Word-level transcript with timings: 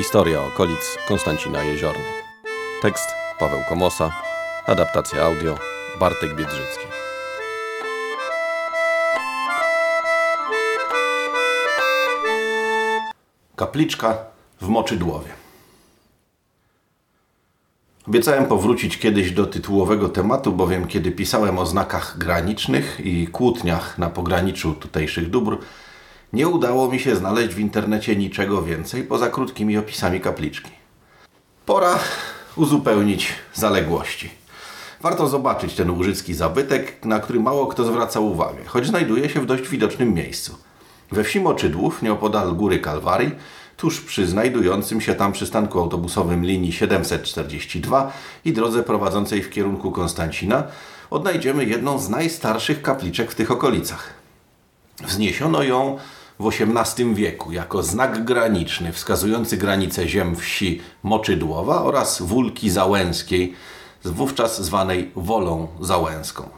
Historia 0.00 0.42
okolic 0.42 0.98
Konstancina 1.08 1.62
Jeziorny. 1.62 2.04
Tekst 2.82 3.08
Paweł 3.38 3.60
Komosa. 3.68 4.10
Adaptacja 4.66 5.24
audio 5.24 5.58
Bartek 6.00 6.36
Biedrzycki. 6.36 6.84
Kapliczka 13.56 14.18
w 14.60 14.68
Moczydłowie. 14.68 15.30
Obiecałem 18.08 18.46
powrócić 18.46 18.98
kiedyś 18.98 19.30
do 19.30 19.46
tytułowego 19.46 20.08
tematu, 20.08 20.52
bowiem 20.52 20.86
kiedy 20.86 21.12
pisałem 21.12 21.58
o 21.58 21.66
znakach 21.66 22.18
granicznych 22.18 23.00
i 23.04 23.26
kłótniach 23.26 23.98
na 23.98 24.10
pograniczu 24.10 24.74
tutejszych 24.74 25.30
dóbr, 25.30 25.58
nie 26.32 26.48
udało 26.48 26.88
mi 26.88 27.00
się 27.00 27.16
znaleźć 27.16 27.54
w 27.54 27.58
internecie 27.58 28.16
niczego 28.16 28.62
więcej 28.62 29.04
poza 29.04 29.30
krótkimi 29.30 29.78
opisami 29.78 30.20
kapliczki. 30.20 30.70
Pora 31.66 31.98
uzupełnić 32.56 33.28
zaległości. 33.54 34.30
Warto 35.00 35.28
zobaczyć 35.28 35.74
ten 35.74 35.90
łużycki 35.90 36.34
zabytek, 36.34 37.04
na 37.04 37.20
który 37.20 37.40
mało 37.40 37.66
kto 37.66 37.84
zwraca 37.84 38.20
uwagę, 38.20 38.64
choć 38.66 38.86
znajduje 38.86 39.28
się 39.28 39.40
w 39.40 39.46
dość 39.46 39.68
widocznym 39.68 40.14
miejscu. 40.14 40.56
We 41.12 41.24
wsi 41.24 41.40
Moczydłów, 41.40 42.02
nieopodal 42.02 42.52
Góry 42.52 42.78
Kalwarii, 42.78 43.30
tuż 43.76 44.00
przy 44.00 44.26
znajdującym 44.26 45.00
się 45.00 45.14
tam 45.14 45.32
przystanku 45.32 45.80
autobusowym 45.80 46.44
linii 46.44 46.72
742 46.72 48.12
i 48.44 48.52
drodze 48.52 48.82
prowadzącej 48.82 49.42
w 49.42 49.50
kierunku 49.50 49.92
Konstancina, 49.92 50.62
odnajdziemy 51.10 51.64
jedną 51.64 51.98
z 51.98 52.08
najstarszych 52.08 52.82
kapliczek 52.82 53.30
w 53.30 53.34
tych 53.34 53.50
okolicach. 53.50 54.14
Wzniesiono 55.06 55.62
ją 55.62 55.98
w 56.40 56.48
XVIII 56.48 57.14
wieku 57.14 57.52
jako 57.52 57.82
znak 57.82 58.24
graniczny 58.24 58.92
wskazujący 58.92 59.56
granice 59.56 60.08
ziem 60.08 60.36
wsi 60.36 60.80
Moczydłowa 61.02 61.82
oraz 61.82 62.22
Wólki 62.22 62.70
Załęskiej, 62.70 63.54
wówczas 64.04 64.62
zwanej 64.62 65.10
Wolą 65.16 65.68
Załęską. 65.80 66.48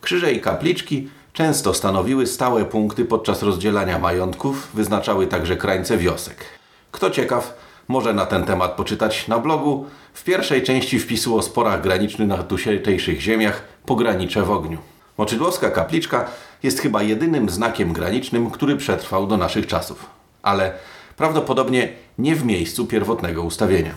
Krzyże 0.00 0.32
i 0.32 0.40
kapliczki 0.40 1.08
często 1.32 1.74
stanowiły 1.74 2.26
stałe 2.26 2.64
punkty 2.64 3.04
podczas 3.04 3.42
rozdzielania 3.42 3.98
majątków, 3.98 4.68
wyznaczały 4.74 5.26
także 5.26 5.56
krańce 5.56 5.98
wiosek. 5.98 6.44
Kto 6.92 7.10
ciekaw, 7.10 7.54
może 7.88 8.12
na 8.12 8.26
ten 8.26 8.44
temat 8.44 8.72
poczytać 8.72 9.28
na 9.28 9.38
blogu. 9.38 9.86
W 10.12 10.24
pierwszej 10.24 10.62
części 10.62 10.98
wpisu 10.98 11.36
o 11.36 11.42
sporach 11.42 11.82
granicznych 11.82 12.28
na 12.28 12.42
tutejszych 12.42 13.20
ziemiach 13.20 13.62
Pogranicze 13.86 14.42
w 14.42 14.50
ogniu. 14.50 14.78
Moczydłowska 15.20 15.70
kapliczka 15.70 16.30
jest 16.62 16.78
chyba 16.78 17.02
jedynym 17.02 17.50
znakiem 17.50 17.92
granicznym, 17.92 18.50
który 18.50 18.76
przetrwał 18.76 19.26
do 19.26 19.36
naszych 19.36 19.66
czasów, 19.66 20.06
ale 20.42 20.72
prawdopodobnie 21.16 21.92
nie 22.18 22.36
w 22.36 22.44
miejscu 22.44 22.86
pierwotnego 22.86 23.42
ustawienia. 23.42 23.94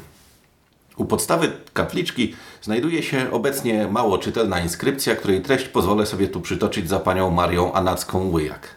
U 0.97 1.05
podstawy 1.05 1.51
kapliczki 1.73 2.35
znajduje 2.61 3.03
się 3.03 3.31
obecnie 3.31 3.88
mało 3.88 4.17
czytelna 4.17 4.59
inskrypcja, 4.59 5.16
której 5.16 5.41
treść 5.41 5.67
pozwolę 5.67 6.05
sobie 6.05 6.27
tu 6.27 6.41
przytoczyć 6.41 6.89
za 6.89 6.99
panią 6.99 7.31
Marią 7.31 7.73
Anacką 7.73 8.31
Łyjak. 8.31 8.67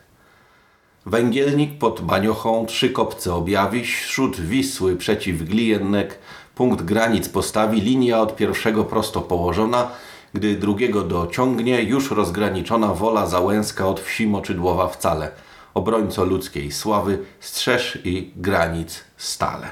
Węgielnik 1.06 1.78
pod 1.78 2.00
Baniochą, 2.00 2.66
trzy 2.66 2.90
kopce 2.90 3.34
objawi, 3.34 3.86
śród 3.86 4.40
Wisły 4.40 4.96
przeciw 4.96 5.42
Gliennek, 5.42 6.18
punkt 6.54 6.82
granic 6.82 7.28
postawi, 7.28 7.80
linia 7.80 8.20
od 8.20 8.36
pierwszego 8.36 8.84
prosto 8.84 9.20
położona, 9.20 9.90
gdy 10.34 10.56
drugiego 10.56 11.02
dociągnie, 11.02 11.82
już 11.82 12.10
rozgraniczona 12.10 12.94
wola 12.94 13.26
załęska 13.26 13.88
od 13.88 14.00
wsi 14.00 14.26
Moczydłowa 14.26 14.88
wcale. 14.88 15.30
Obrońco 15.74 16.24
ludzkiej 16.24 16.72
sławy, 16.72 17.18
strzeż 17.40 17.98
i 18.04 18.32
granic 18.36 19.04
stale. 19.16 19.66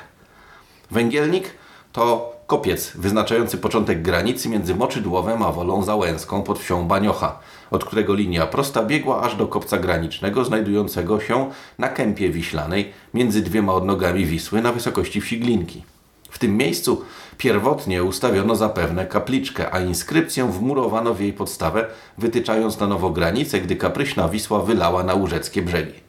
Węgielnik 0.90 1.50
to 1.92 2.34
kopiec 2.46 2.92
wyznaczający 2.96 3.58
początek 3.58 4.02
granicy 4.02 4.48
między 4.48 4.74
Moczydłowem 4.74 5.42
a 5.42 5.52
Wolą 5.52 5.82
Załęską 5.82 6.42
pod 6.42 6.58
wsią 6.58 6.88
Baniocha, 6.88 7.38
od 7.70 7.84
którego 7.84 8.14
linia 8.14 8.46
prosta 8.46 8.84
biegła 8.84 9.22
aż 9.22 9.36
do 9.36 9.46
kopca 9.46 9.78
granicznego 9.78 10.44
znajdującego 10.44 11.20
się 11.20 11.50
na 11.78 11.88
kępie 11.88 12.30
wiślanej 12.30 12.92
między 13.14 13.42
dwiema 13.42 13.72
odnogami 13.72 14.26
Wisły 14.26 14.62
na 14.62 14.72
wysokości 14.72 15.20
wsi 15.20 15.40
Glinki. 15.40 15.93
W 16.34 16.38
tym 16.38 16.56
miejscu 16.56 17.04
pierwotnie 17.38 18.04
ustawiono 18.04 18.56
zapewne 18.56 19.06
kapliczkę, 19.06 19.74
a 19.74 19.80
inskrypcję 19.80 20.44
wmurowano 20.44 21.14
w 21.14 21.20
jej 21.20 21.32
podstawę, 21.32 21.86
wytyczając 22.18 22.80
na 22.80 22.86
nowo 22.86 23.10
granicę, 23.10 23.60
gdy 23.60 23.76
kapryśna 23.76 24.28
Wisła 24.28 24.62
wylała 24.62 25.04
na 25.04 25.14
łużeckie 25.14 25.62
brzegi. 25.62 26.00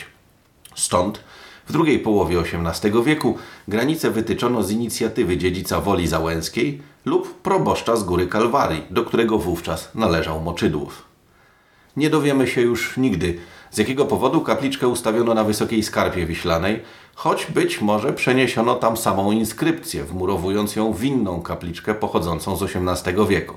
Stąd 0.75 1.21
w 1.73 1.75
drugiej 1.75 1.99
połowie 1.99 2.39
XVIII 2.39 3.05
wieku 3.05 3.39
granice 3.69 4.11
wytyczono 4.11 4.63
z 4.63 4.71
inicjatywy 4.71 5.37
dziedzica 5.37 5.81
Woli 5.81 6.09
Załęskiej 6.09 6.83
lub 7.05 7.35
proboszcza 7.43 7.97
z 7.97 8.05
Góry 8.05 8.27
Kalwarii, 8.27 8.83
do 8.91 9.05
którego 9.05 9.39
wówczas 9.39 9.91
należał 9.95 10.41
Moczydłów. 10.41 11.03
Nie 11.97 12.11
dowiemy 12.11 12.47
się 12.47 12.61
już 12.61 12.97
nigdy, 12.97 13.39
z 13.71 13.79
jakiego 13.79 14.05
powodu 14.05 14.41
kapliczkę 14.41 14.89
ustawiono 14.89 15.35
na 15.35 15.45
wysokiej 15.45 15.83
skarpie 15.83 16.27
wiślanej, 16.27 16.81
choć 17.15 17.47
być 17.47 17.81
może 17.81 18.13
przeniesiono 18.13 18.75
tam 18.75 18.97
samą 18.97 19.33
inskrypcję, 19.33 20.05
wmurowując 20.05 20.77
ją 20.77 20.93
w 20.93 21.05
inną 21.05 21.43
kapliczkę 21.43 21.95
pochodzącą 21.95 22.57
z 22.57 22.63
XVIII 22.63 23.27
wieku. 23.29 23.57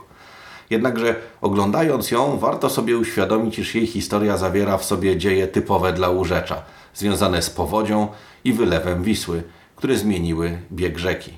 Jednakże 0.70 1.16
oglądając 1.42 2.12
ją, 2.12 2.38
warto 2.38 2.70
sobie 2.70 2.98
uświadomić, 2.98 3.60
iż 3.60 3.76
jej 3.76 3.88
historia 3.88 4.38
zawiera 4.38 4.78
w 4.78 4.86
sobie 4.86 5.18
dzieje 5.18 5.48
typowe 5.48 5.94
dla 5.94 6.10
Łóżecza, 6.10 6.62
związane 6.94 7.42
z 7.42 7.50
powodzią 7.50 8.08
i 8.44 8.54
wylewem 8.54 9.04
Wisły, 9.04 9.44
które 9.76 9.98
zmieniły 9.98 10.58
bieg 10.72 10.98
rzeki. 10.98 11.32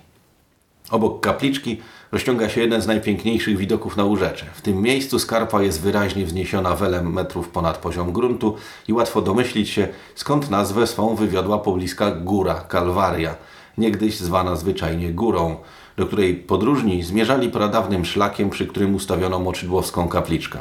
Obok 0.91 1.21
kapliczki 1.21 1.81
rozciąga 2.11 2.49
się 2.49 2.61
jeden 2.61 2.81
z 2.81 2.87
najpiękniejszych 2.87 3.57
widoków 3.57 3.97
na 3.97 4.03
Łóżecze. 4.03 4.45
W 4.53 4.61
tym 4.61 4.81
miejscu 4.81 5.19
skarpa 5.19 5.61
jest 5.61 5.81
wyraźnie 5.81 6.25
wzniesiona 6.25 6.75
wiele 6.75 7.03
metrów 7.03 7.49
ponad 7.49 7.77
poziom 7.77 8.11
gruntu 8.11 8.55
i 8.87 8.93
łatwo 8.93 9.21
domyślić 9.21 9.69
się, 9.69 9.87
skąd 10.15 10.49
nazwę 10.49 10.87
swą 10.87 11.15
wywiodła 11.15 11.59
pobliska 11.59 12.11
góra 12.11 12.53
Kalwaria, 12.53 13.35
niegdyś 13.77 14.19
zwana 14.19 14.55
zwyczajnie 14.55 15.13
górą, 15.13 15.55
do 15.97 16.07
której 16.07 16.35
podróżni 16.35 17.03
zmierzali 17.03 17.49
pradawnym 17.49 18.05
szlakiem, 18.05 18.49
przy 18.49 18.67
którym 18.67 18.95
ustawiono 18.95 19.39
moczydłowską 19.39 20.07
kapliczkę. 20.07 20.59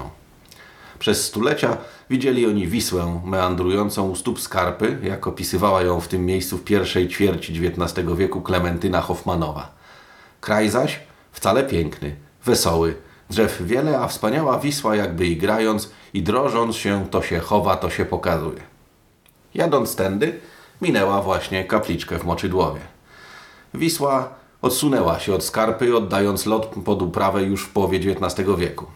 Przez 0.99 1.25
stulecia 1.25 1.77
widzieli 2.11 2.47
oni 2.47 2.67
Wisłę 2.67 3.21
meandrującą 3.25 4.09
u 4.11 4.17
stóp 4.17 4.41
skarpy, 4.41 4.99
jak 5.03 5.27
opisywała 5.27 5.83
ją 5.83 6.01
w 6.01 6.09
tym 6.09 6.27
miejscu 6.27 6.59
w 6.59 6.65
pierwszej 6.65 7.09
ćwierci 7.09 7.53
XIX 7.67 8.09
wieku 8.17 8.41
Klementyna 8.41 9.01
Hoffmanowa. 9.01 9.73
Kraj 10.41 10.69
zaś 10.69 11.01
wcale 11.33 11.65
piękny, 11.65 12.17
wesoły, 12.45 12.95
drzew 13.31 13.63
wiele, 13.63 13.99
a 14.01 14.09
wspaniała 14.09 14.59
Wisła 14.59 14.97
jakby 14.97 15.27
i 15.27 15.37
grając 15.37 15.91
i 16.15 16.23
drążąc 16.23 16.77
się 16.77 17.07
to 17.11 17.23
się 17.23 17.39
chowa, 17.39 17.77
to 17.77 17.91
się 17.91 18.05
pokazuje. 18.05 18.61
Jadąc 19.55 19.97
tędy, 19.97 20.41
minęła 20.83 21.23
właśnie 21.23 21.65
kapliczkę 21.65 22.19
w 22.19 22.25
Moczydłowie. 22.25 22.96
Wisła 23.77 24.29
odsunęła 24.63 25.19
się 25.19 25.35
od 25.35 25.45
skarpy, 25.45 25.97
oddając 25.97 26.47
lot 26.47 26.67
pod 26.85 27.03
uprawę 27.03 27.43
już 27.43 27.65
w 27.65 27.69
połowie 27.69 27.99
XIX 27.99 28.49
wieku. 28.59 28.87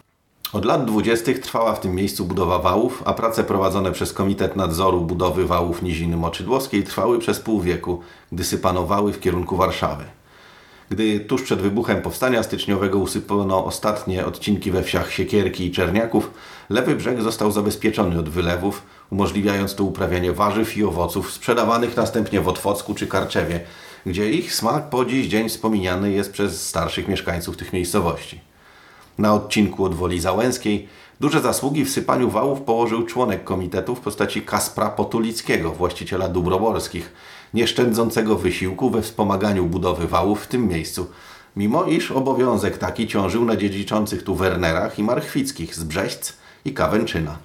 Od 0.53 0.65
lat 0.65 0.85
dwudziestych 0.85 1.39
trwała 1.39 1.73
w 1.73 1.79
tym 1.79 1.95
miejscu 1.95 2.25
budowa 2.25 2.59
wałów, 2.59 3.03
a 3.05 3.13
prace 3.13 3.43
prowadzone 3.43 3.91
przez 3.91 4.13
Komitet 4.13 4.55
Nadzoru 4.55 5.01
Budowy 5.01 5.45
Wałów 5.45 5.81
Niziny 5.81 6.17
Moczydłowskiej 6.17 6.83
trwały 6.83 7.19
przez 7.19 7.39
pół 7.39 7.61
wieku, 7.61 8.01
gdy 8.31 8.43
sypano 8.43 8.85
wały 8.85 9.13
w 9.13 9.19
kierunku 9.19 9.57
Warszawy. 9.57 10.03
Gdy 10.89 11.19
tuż 11.19 11.43
przed 11.43 11.61
wybuchem 11.61 12.01
powstania 12.01 12.43
styczniowego 12.43 12.99
usypano 12.99 13.65
ostatnie 13.65 14.25
odcinki 14.25 14.71
we 14.71 14.83
wsiach 14.83 15.11
Siekierki 15.11 15.65
i 15.65 15.71
Czerniaków, 15.71 16.31
lewy 16.69 16.95
brzeg 16.95 17.21
został 17.21 17.51
zabezpieczony 17.51 18.19
od 18.19 18.29
wylewów, 18.29 18.83
umożliwiając 19.11 19.75
tu 19.75 19.87
uprawianie 19.87 20.33
warzyw 20.33 20.77
i 20.77 20.83
owoców 20.83 21.31
sprzedawanych 21.31 21.97
następnie 21.97 22.41
w 22.41 22.47
Otwocku 22.47 22.93
czy 22.93 23.07
Karczewie, 23.07 23.59
gdzie 24.05 24.31
ich 24.31 24.55
smak 24.55 24.89
po 24.89 25.05
dziś 25.05 25.27
dzień 25.27 25.49
wspominany 25.49 26.11
jest 26.11 26.31
przez 26.31 26.67
starszych 26.67 27.07
mieszkańców 27.07 27.57
tych 27.57 27.73
miejscowości. 27.73 28.39
Na 29.17 29.33
odcinku 29.33 29.85
od 29.85 29.95
Woli 29.95 30.19
Załęskiej 30.19 30.87
duże 31.19 31.41
zasługi 31.41 31.85
w 31.85 31.91
sypaniu 31.91 32.29
wałów 32.29 32.61
położył 32.61 33.05
członek 33.05 33.43
komitetu 33.43 33.95
w 33.95 33.99
postaci 33.99 34.41
Kaspra 34.41 34.89
Potulickiego, 34.89 35.71
właściciela 35.71 36.29
Dubroworskich, 36.29 37.11
nie 37.53 37.67
szczędzącego 37.67 38.35
wysiłku 38.35 38.89
we 38.89 39.01
wspomaganiu 39.01 39.65
budowy 39.65 40.07
wałów 40.07 40.43
w 40.43 40.47
tym 40.47 40.67
miejscu, 40.67 41.07
mimo 41.55 41.83
iż 41.83 42.11
obowiązek 42.11 42.77
taki 42.77 43.07
ciążył 43.07 43.45
na 43.45 43.55
dziedziczących 43.55 44.23
tu 44.23 44.35
Wernerach 44.35 44.99
i 44.99 45.03
Marchwickich 45.03 45.75
z 45.75 45.83
Brzeźc 45.83 46.33
i 46.65 46.73
Kawęczyna. 46.73 47.37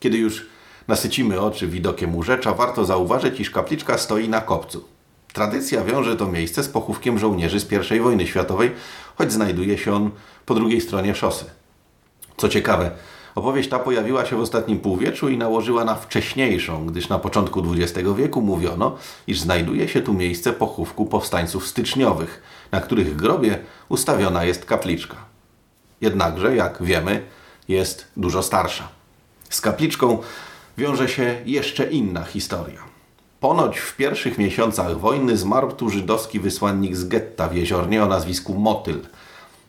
Kiedy 0.00 0.18
już 0.18 0.46
nasycimy 0.88 1.40
oczy 1.40 1.68
widokiem 1.68 2.14
Łóżecza, 2.14 2.54
warto 2.54 2.84
zauważyć, 2.84 3.40
iż 3.40 3.50
kapliczka 3.50 3.98
stoi 3.98 4.28
na 4.28 4.40
kopcu– 4.40 4.84
Tradycja 5.32 5.84
wiąże 5.84 6.16
to 6.16 6.28
miejsce 6.28 6.62
z 6.62 6.68
pochówkiem 6.68 7.18
żołnierzy 7.18 7.60
z 7.60 7.92
I 7.92 8.00
wojny 8.00 8.26
światowej, 8.26 8.70
choć 9.18 9.32
znajduje 9.32 9.78
się 9.78 9.94
on 9.94 10.10
po 10.46 10.54
drugiej 10.54 10.80
stronie 10.80 11.14
szosy. 11.14 11.44
Co 12.36 12.48
ciekawe, 12.48 12.90
opowieść 13.34 13.68
ta 13.68 13.78
pojawiła 13.78 14.26
się 14.26 14.36
w 14.36 14.40
ostatnim 14.40 14.80
półwieczu 14.80 15.28
i 15.28 15.38
nałożyła 15.38 15.84
na 15.84 15.94
wcześniejszą, 15.94 16.86
gdyż 16.86 17.08
na 17.08 17.18
początku 17.18 17.64
XX 17.72 18.08
wieku 18.16 18.42
mówiono, 18.42 18.96
iż 19.26 19.40
znajduje 19.40 19.88
się 19.88 20.00
tu 20.00 20.14
miejsce 20.14 20.52
pochówku 20.52 21.06
powstańców 21.06 21.66
styczniowych, 21.66 22.42
na 22.72 22.80
których 22.80 23.16
grobie 23.16 23.58
ustawiona 23.88 24.44
jest 24.44 24.64
kapliczka. 24.64 25.16
Jednakże, 26.00 26.56
jak 26.56 26.82
wiemy, 26.82 27.22
jest 27.68 28.06
dużo 28.16 28.42
starsza. 28.42 28.88
Z 29.50 29.60
kapliczką 29.60 30.18
wiąże 30.78 31.08
się 31.08 31.42
jeszcze 31.46 31.90
inna 31.90 32.24
historia. 32.24 32.91
Ponoć 33.42 33.78
w 33.78 33.96
pierwszych 33.96 34.38
miesiącach 34.38 34.98
wojny 34.98 35.36
zmarł 35.36 35.72
tu 35.72 35.90
żydowski 35.90 36.40
wysłannik 36.40 36.96
z 36.96 37.04
getta 37.04 37.48
w 37.48 37.54
jeziornie 37.54 38.04
o 38.04 38.06
nazwisku 38.06 38.54
Motyl. 38.54 39.00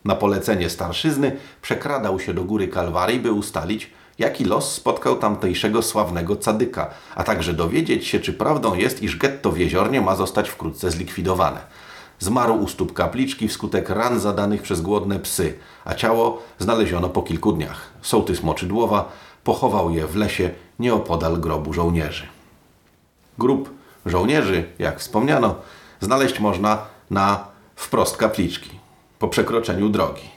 Na 0.04 0.14
polecenie 0.14 0.70
starszyzny 0.70 1.36
przekradał 1.62 2.20
się 2.20 2.34
do 2.34 2.44
góry 2.44 2.68
Kalwarii, 2.68 3.20
by 3.20 3.32
ustalić, 3.32 3.90
jaki 4.18 4.44
los 4.44 4.72
spotkał 4.72 5.16
tamtejszego 5.16 5.82
sławnego 5.82 6.36
cadyka, 6.36 6.90
a 7.14 7.24
także 7.24 7.52
dowiedzieć 7.52 8.06
się, 8.06 8.20
czy 8.20 8.32
prawdą 8.32 8.74
jest, 8.74 9.02
iż 9.02 9.18
getto 9.18 9.52
w 9.52 9.58
jeziornie 9.58 10.00
ma 10.00 10.16
zostać 10.16 10.48
wkrótce 10.48 10.90
zlikwidowane. 10.90 11.60
Zmarł 12.18 12.54
u 12.54 12.68
stóp 12.68 12.92
kapliczki 12.92 13.48
wskutek 13.48 13.90
ran 13.90 14.20
zadanych 14.20 14.62
przez 14.62 14.80
głodne 14.80 15.18
psy, 15.18 15.58
a 15.84 15.94
ciało 15.94 16.42
znaleziono 16.58 17.08
po 17.08 17.22
kilku 17.22 17.52
dniach. 17.52 17.90
Sołtys 18.02 18.42
Moczydłowa 18.42 19.12
pochował 19.44 19.90
je 19.90 20.06
w 20.06 20.16
lesie 20.16 20.50
nieopodal 20.78 21.40
grobu 21.40 21.72
żołnierzy. 21.72 22.33
Grób 23.38 23.70
żołnierzy, 24.06 24.64
jak 24.78 25.00
wspomniano, 25.00 25.54
znaleźć 26.00 26.40
można 26.40 26.78
na 27.10 27.44
wprost 27.76 28.16
kapliczki, 28.16 28.70
po 29.18 29.28
przekroczeniu 29.28 29.88
drogi. 29.88 30.28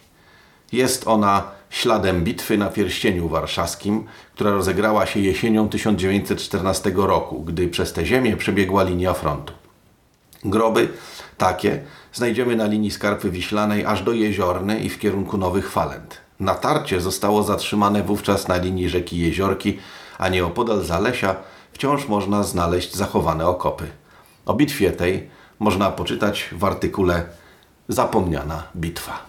Jest 0.71 1.07
ona 1.07 1.44
śladem 1.69 2.23
bitwy 2.23 2.57
na 2.57 2.69
Pierścieniu 2.69 3.29
Warszawskim, 3.29 4.05
która 4.33 4.51
rozegrała 4.51 5.05
się 5.05 5.19
jesienią 5.19 5.69
1914 5.69 6.91
roku, 6.95 7.44
gdy 7.44 7.67
przez 7.67 7.94
tę 7.94 8.05
ziemię 8.05 8.38
przebiegła 8.38 8.83
linia 8.83 9.13
frontu. 9.13 9.53
Groby 10.45 10.89
takie 11.38 11.81
znajdziemy 12.13 12.55
na 12.55 12.65
linii 12.65 12.91
Skarpy 12.91 13.29
Wiślanej 13.29 13.85
aż 13.85 14.01
do 14.01 14.13
Jeziorny 14.13 14.79
i 14.79 14.89
w 14.89 14.99
kierunku 14.99 15.38
Nowych 15.38 15.71
Falent. 15.71 16.17
Natarcie 16.39 17.01
zostało 17.01 17.44
zatrzymane 17.44 18.03
wówczas 18.03 18.47
na 18.47 18.57
linii 18.57 18.89
rzeki 18.89 19.19
Jeziorki, 19.19 19.77
a 20.17 20.29
nieopodal 20.29 20.83
Zalesia 20.83 21.35
wciąż 21.77 22.07
można 22.07 22.44
znaleźć 22.44 22.95
zachowane 22.95 23.47
okopy. 23.47 23.88
O 24.45 24.53
bitwie 24.53 24.91
tej 24.91 25.29
można 25.59 25.91
poczytać 25.91 26.50
w 26.51 26.63
artykule 26.65 27.25
Zapomniana 27.88 28.63
bitwa. 28.75 29.19